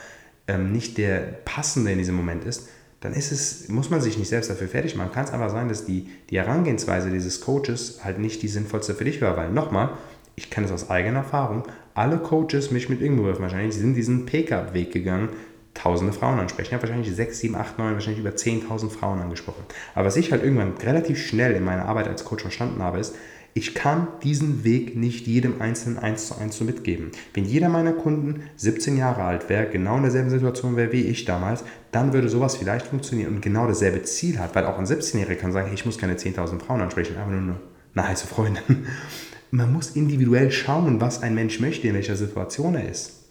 [0.47, 2.69] ähm, nicht der passende in diesem Moment ist,
[3.01, 5.13] dann ist es, muss man sich nicht selbst dafür fertig machen.
[5.13, 9.05] Kann es einfach sein, dass die, die Herangehensweise dieses Coaches halt nicht die sinnvollste für
[9.05, 9.91] dich war, weil nochmal,
[10.37, 14.91] ich kenne es aus eigener Erfahrung, alle Coaches, mich mit irgendwo wahrscheinlich, sind diesen Pickup-Weg
[14.91, 15.29] gegangen,
[15.75, 16.69] tausende Frauen ansprechen.
[16.69, 19.65] Ich habe wahrscheinlich 6, 7, 8, 9, wahrscheinlich über 10.000 Frauen angesprochen.
[19.95, 23.15] Aber was ich halt irgendwann relativ schnell in meiner Arbeit als Coach verstanden habe, ist,
[23.57, 27.13] ich kann diesen Weg nicht jedem Einzelnen eins zu eins so mitgeben.
[27.35, 31.25] Wenn jeder meiner Kunden 17 Jahre alt wäre, genau in derselben Situation wäre wie ich
[31.25, 35.37] damals, dann würde sowas vielleicht funktionieren und genau dasselbe Ziel hat, weil auch ein 17-Jähriger
[35.37, 37.57] kann sagen, hey, ich muss keine 10.000 Frauen ansprechen, einfach nur eine,
[37.95, 38.87] eine heiße Freundin.
[39.53, 43.24] Man muss individuell schauen, was ein Mensch möchte, in welcher Situation er ist.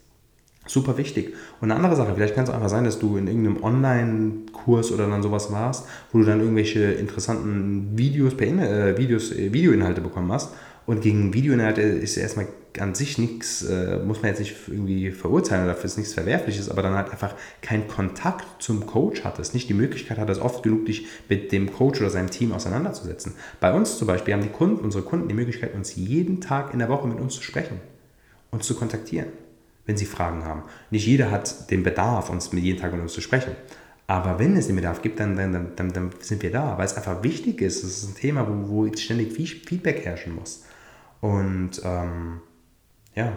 [0.66, 1.34] Super wichtig.
[1.60, 5.06] Und eine andere Sache, vielleicht kann es einfach sein, dass du in irgendeinem Online-Kurs oder
[5.06, 10.32] dann sowas warst, wo du dann irgendwelche interessanten Videos, per äh, Videos, äh, Videoinhalte bekommen
[10.32, 10.54] hast.
[10.86, 12.46] Und gegen Videoinhalte ist erstmal
[12.78, 16.82] an sich nichts, äh, muss man jetzt nicht irgendwie verurteilen, dafür ist nichts Verwerfliches, aber
[16.82, 21.06] dann halt einfach keinen Kontakt zum Coach hattest, nicht die Möglichkeit hattest, oft genug dich
[21.28, 23.32] mit dem Coach oder seinem Team auseinanderzusetzen.
[23.60, 26.80] Bei uns zum Beispiel haben die Kunden, unsere Kunden die Möglichkeit, uns jeden Tag in
[26.80, 27.80] der Woche mit uns zu sprechen
[28.50, 29.28] und zu kontaktieren
[29.86, 30.62] wenn sie Fragen haben.
[30.90, 33.52] Nicht jeder hat den Bedarf, uns jeden Tag mit uns zu sprechen.
[34.06, 36.96] Aber wenn es den Bedarf gibt, dann, dann, dann, dann sind wir da, weil es
[36.96, 37.82] einfach wichtig ist.
[37.82, 40.64] Es ist ein Thema, wo, wo ständig Feedback herrschen muss.
[41.20, 42.40] Und ähm,
[43.14, 43.32] ja,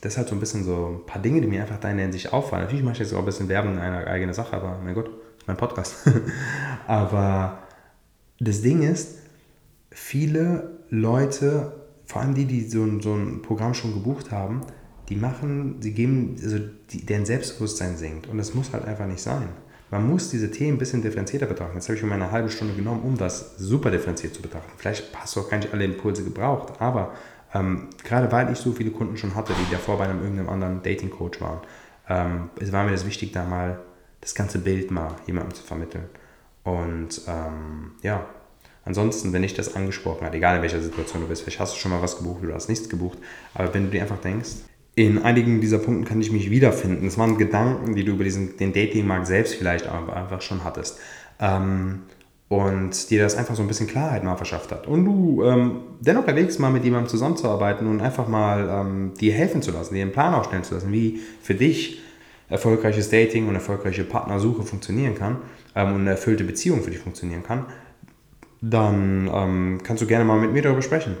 [0.00, 1.98] das ist halt so ein bisschen so ein paar Dinge, die mir einfach da in
[1.98, 2.64] Hinsicht auffallen.
[2.64, 5.06] Natürlich mache ich jetzt auch ein bisschen Werbung in einer eigenen Sache, aber mein Gott,
[5.08, 5.96] das ist mein Podcast.
[6.86, 7.58] aber
[8.38, 9.18] das Ding ist,
[9.90, 14.62] viele Leute vor allem die, die so ein, so ein Programm schon gebucht haben,
[15.08, 16.58] die machen, sie geben, also
[16.90, 18.26] die, deren Selbstbewusstsein sinkt.
[18.28, 19.48] Und das muss halt einfach nicht sein.
[19.90, 21.76] Man muss diese Themen ein bisschen differenzierter betrachten.
[21.76, 24.72] Jetzt habe ich mir eine halbe Stunde genommen, um das super differenziert zu betrachten.
[24.76, 27.12] Vielleicht hast du auch gar nicht alle Impulse gebraucht, aber
[27.54, 30.82] ähm, gerade weil ich so viele Kunden schon hatte, die davor bei einem irgendeinem anderen
[30.82, 31.60] Dating-Coach waren,
[32.08, 33.78] ähm, es war mir das wichtig, da mal
[34.20, 36.04] das ganze Bild mal jemandem zu vermitteln.
[36.64, 38.26] Und ähm, ja,
[38.86, 41.78] Ansonsten, wenn dich das angesprochen hat, egal in welcher Situation du bist, vielleicht hast du
[41.78, 43.18] schon mal was gebucht oder hast nichts gebucht,
[43.52, 44.50] aber wenn du dir einfach denkst,
[44.94, 47.04] in einigen dieser Punkten kann ich mich wiederfinden.
[47.04, 50.98] Das waren Gedanken, die du über diesen, den Datingmarkt selbst vielleicht einfach schon hattest.
[51.38, 52.04] Ähm,
[52.48, 54.86] und dir das einfach so ein bisschen Klarheit mal verschafft hat.
[54.86, 59.62] Und du ähm, dennoch erwägst, mal mit jemandem zusammenzuarbeiten und einfach mal ähm, dir helfen
[59.62, 62.00] zu lassen, dir einen Plan aufstellen zu lassen, wie für dich
[62.48, 65.38] erfolgreiches Dating und erfolgreiche Partnersuche funktionieren kann
[65.74, 67.66] ähm, und eine erfüllte Beziehung für dich funktionieren kann,
[68.60, 71.16] dann ähm, kannst du gerne mal mit mir darüber sprechen.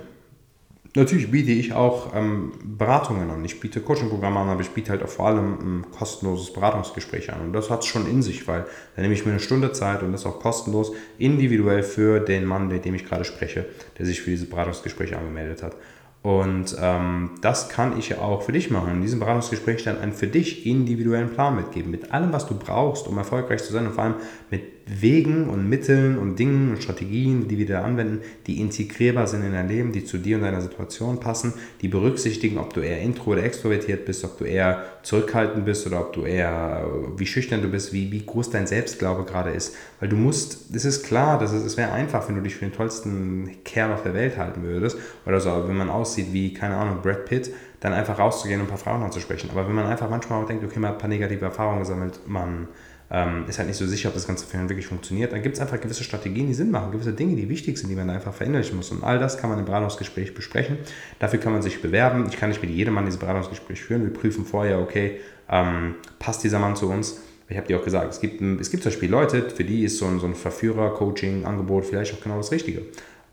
[0.96, 3.44] Natürlich biete ich auch ähm, Beratungen an.
[3.44, 7.42] Ich biete Coaching-Programme an, aber ich biete halt auch vor allem ein kostenloses Beratungsgespräch an.
[7.42, 10.02] Und das hat es schon in sich, weil da nehme ich mir eine Stunde Zeit
[10.02, 13.66] und das auch kostenlos, individuell für den Mann, mit dem ich gerade spreche,
[13.98, 15.76] der sich für dieses Beratungsgespräch angemeldet hat.
[16.22, 18.94] Und ähm, das kann ich ja auch für dich machen.
[18.94, 21.90] In diesem Beratungsgespräch dann einen für dich individuellen Plan mitgeben.
[21.90, 24.14] Mit allem, was du brauchst, um erfolgreich zu sein und vor allem
[24.50, 29.42] mit Wegen und Mitteln und Dingen und Strategien, die wir da anwenden, die integrierbar sind
[29.42, 33.00] in dein Leben, die zu dir und deiner Situation passen, die berücksichtigen, ob du eher
[33.00, 37.62] intro oder extrovertiert bist, ob du eher zurückhaltend bist oder ob du eher, wie schüchtern
[37.62, 39.74] du bist, wie, wie groß dein Selbstglaube gerade ist.
[39.98, 42.64] Weil du musst, es ist klar, dass es, es wäre einfach, wenn du dich für
[42.64, 46.76] den tollsten Kerl auf der Welt halten würdest oder so, wenn man aussieht wie, keine
[46.76, 49.50] Ahnung, Brad Pitt, dann einfach rauszugehen und ein paar Frauen anzusprechen.
[49.50, 52.20] Aber wenn man einfach manchmal auch denkt, okay, man hat ein paar negative Erfahrungen gesammelt,
[52.26, 52.68] man
[53.10, 55.32] ähm, ist halt nicht so sicher, ob das Ganze für ihn wirklich funktioniert.
[55.32, 57.94] Dann gibt es einfach gewisse Strategien, die Sinn machen, gewisse Dinge, die wichtig sind, die
[57.94, 58.90] man einfach verinnerlichen muss.
[58.90, 60.78] Und all das kann man im Beratungsgespräch besprechen.
[61.18, 62.26] Dafür kann man sich bewerben.
[62.28, 64.02] Ich kann nicht mit jedem Mann dieses Beratungsgespräch führen.
[64.02, 67.20] Wir prüfen vorher, okay, ähm, passt dieser Mann zu uns?
[67.48, 69.98] Ich habe dir auch gesagt, es gibt, es gibt zum Beispiel Leute, für die ist
[69.98, 72.82] so ein, so ein Verführer-Coaching-Angebot vielleicht auch genau das Richtige.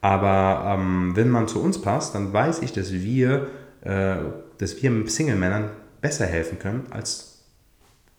[0.01, 3.47] Aber ähm, wenn man zu uns passt, dann weiß ich, dass wir,
[3.81, 4.17] äh,
[4.59, 7.32] dass wir Single-Männern besser helfen können als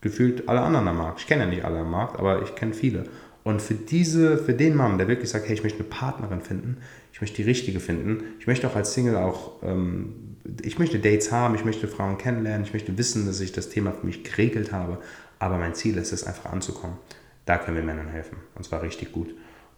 [0.04, 1.20] gefühlt alle anderen am Markt.
[1.20, 3.04] Ich kenne ja nicht alle am Markt, aber ich kenne viele.
[3.42, 6.76] Und für diese, für den Mann, der wirklich sagt, hey, ich möchte eine Partnerin finden,
[7.12, 11.32] ich möchte die richtige finden, ich möchte auch als Single auch, ähm, ich möchte Dates
[11.32, 14.72] haben, ich möchte Frauen kennenlernen, ich möchte wissen, dass ich das Thema für mich geregelt
[14.72, 14.98] habe,
[15.38, 16.96] aber mein Ziel ist es, einfach anzukommen.
[17.46, 18.36] Da können wir Männern helfen.
[18.54, 19.34] Und zwar richtig gut.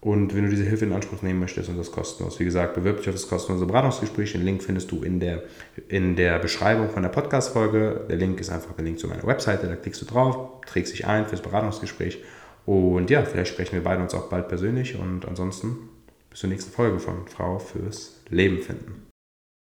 [0.07, 2.99] Und wenn du diese Hilfe in Anspruch nehmen möchtest und das kostenlos, wie gesagt, bewirb
[2.99, 4.35] dich auf das kostenlose Beratungsgespräch.
[4.35, 5.43] Den Link findest du in der,
[5.89, 8.07] in der Beschreibung von der Podcast-Folge.
[8.09, 9.67] Der Link ist einfach der Link zu meiner Webseite.
[9.67, 12.23] Da klickst du drauf, trägst dich ein fürs Beratungsgespräch.
[12.67, 14.97] Und ja, vielleicht sprechen wir beide uns auch bald persönlich.
[14.97, 15.89] Und ansonsten
[16.31, 19.06] bis zur nächsten Folge von Frau fürs Leben finden.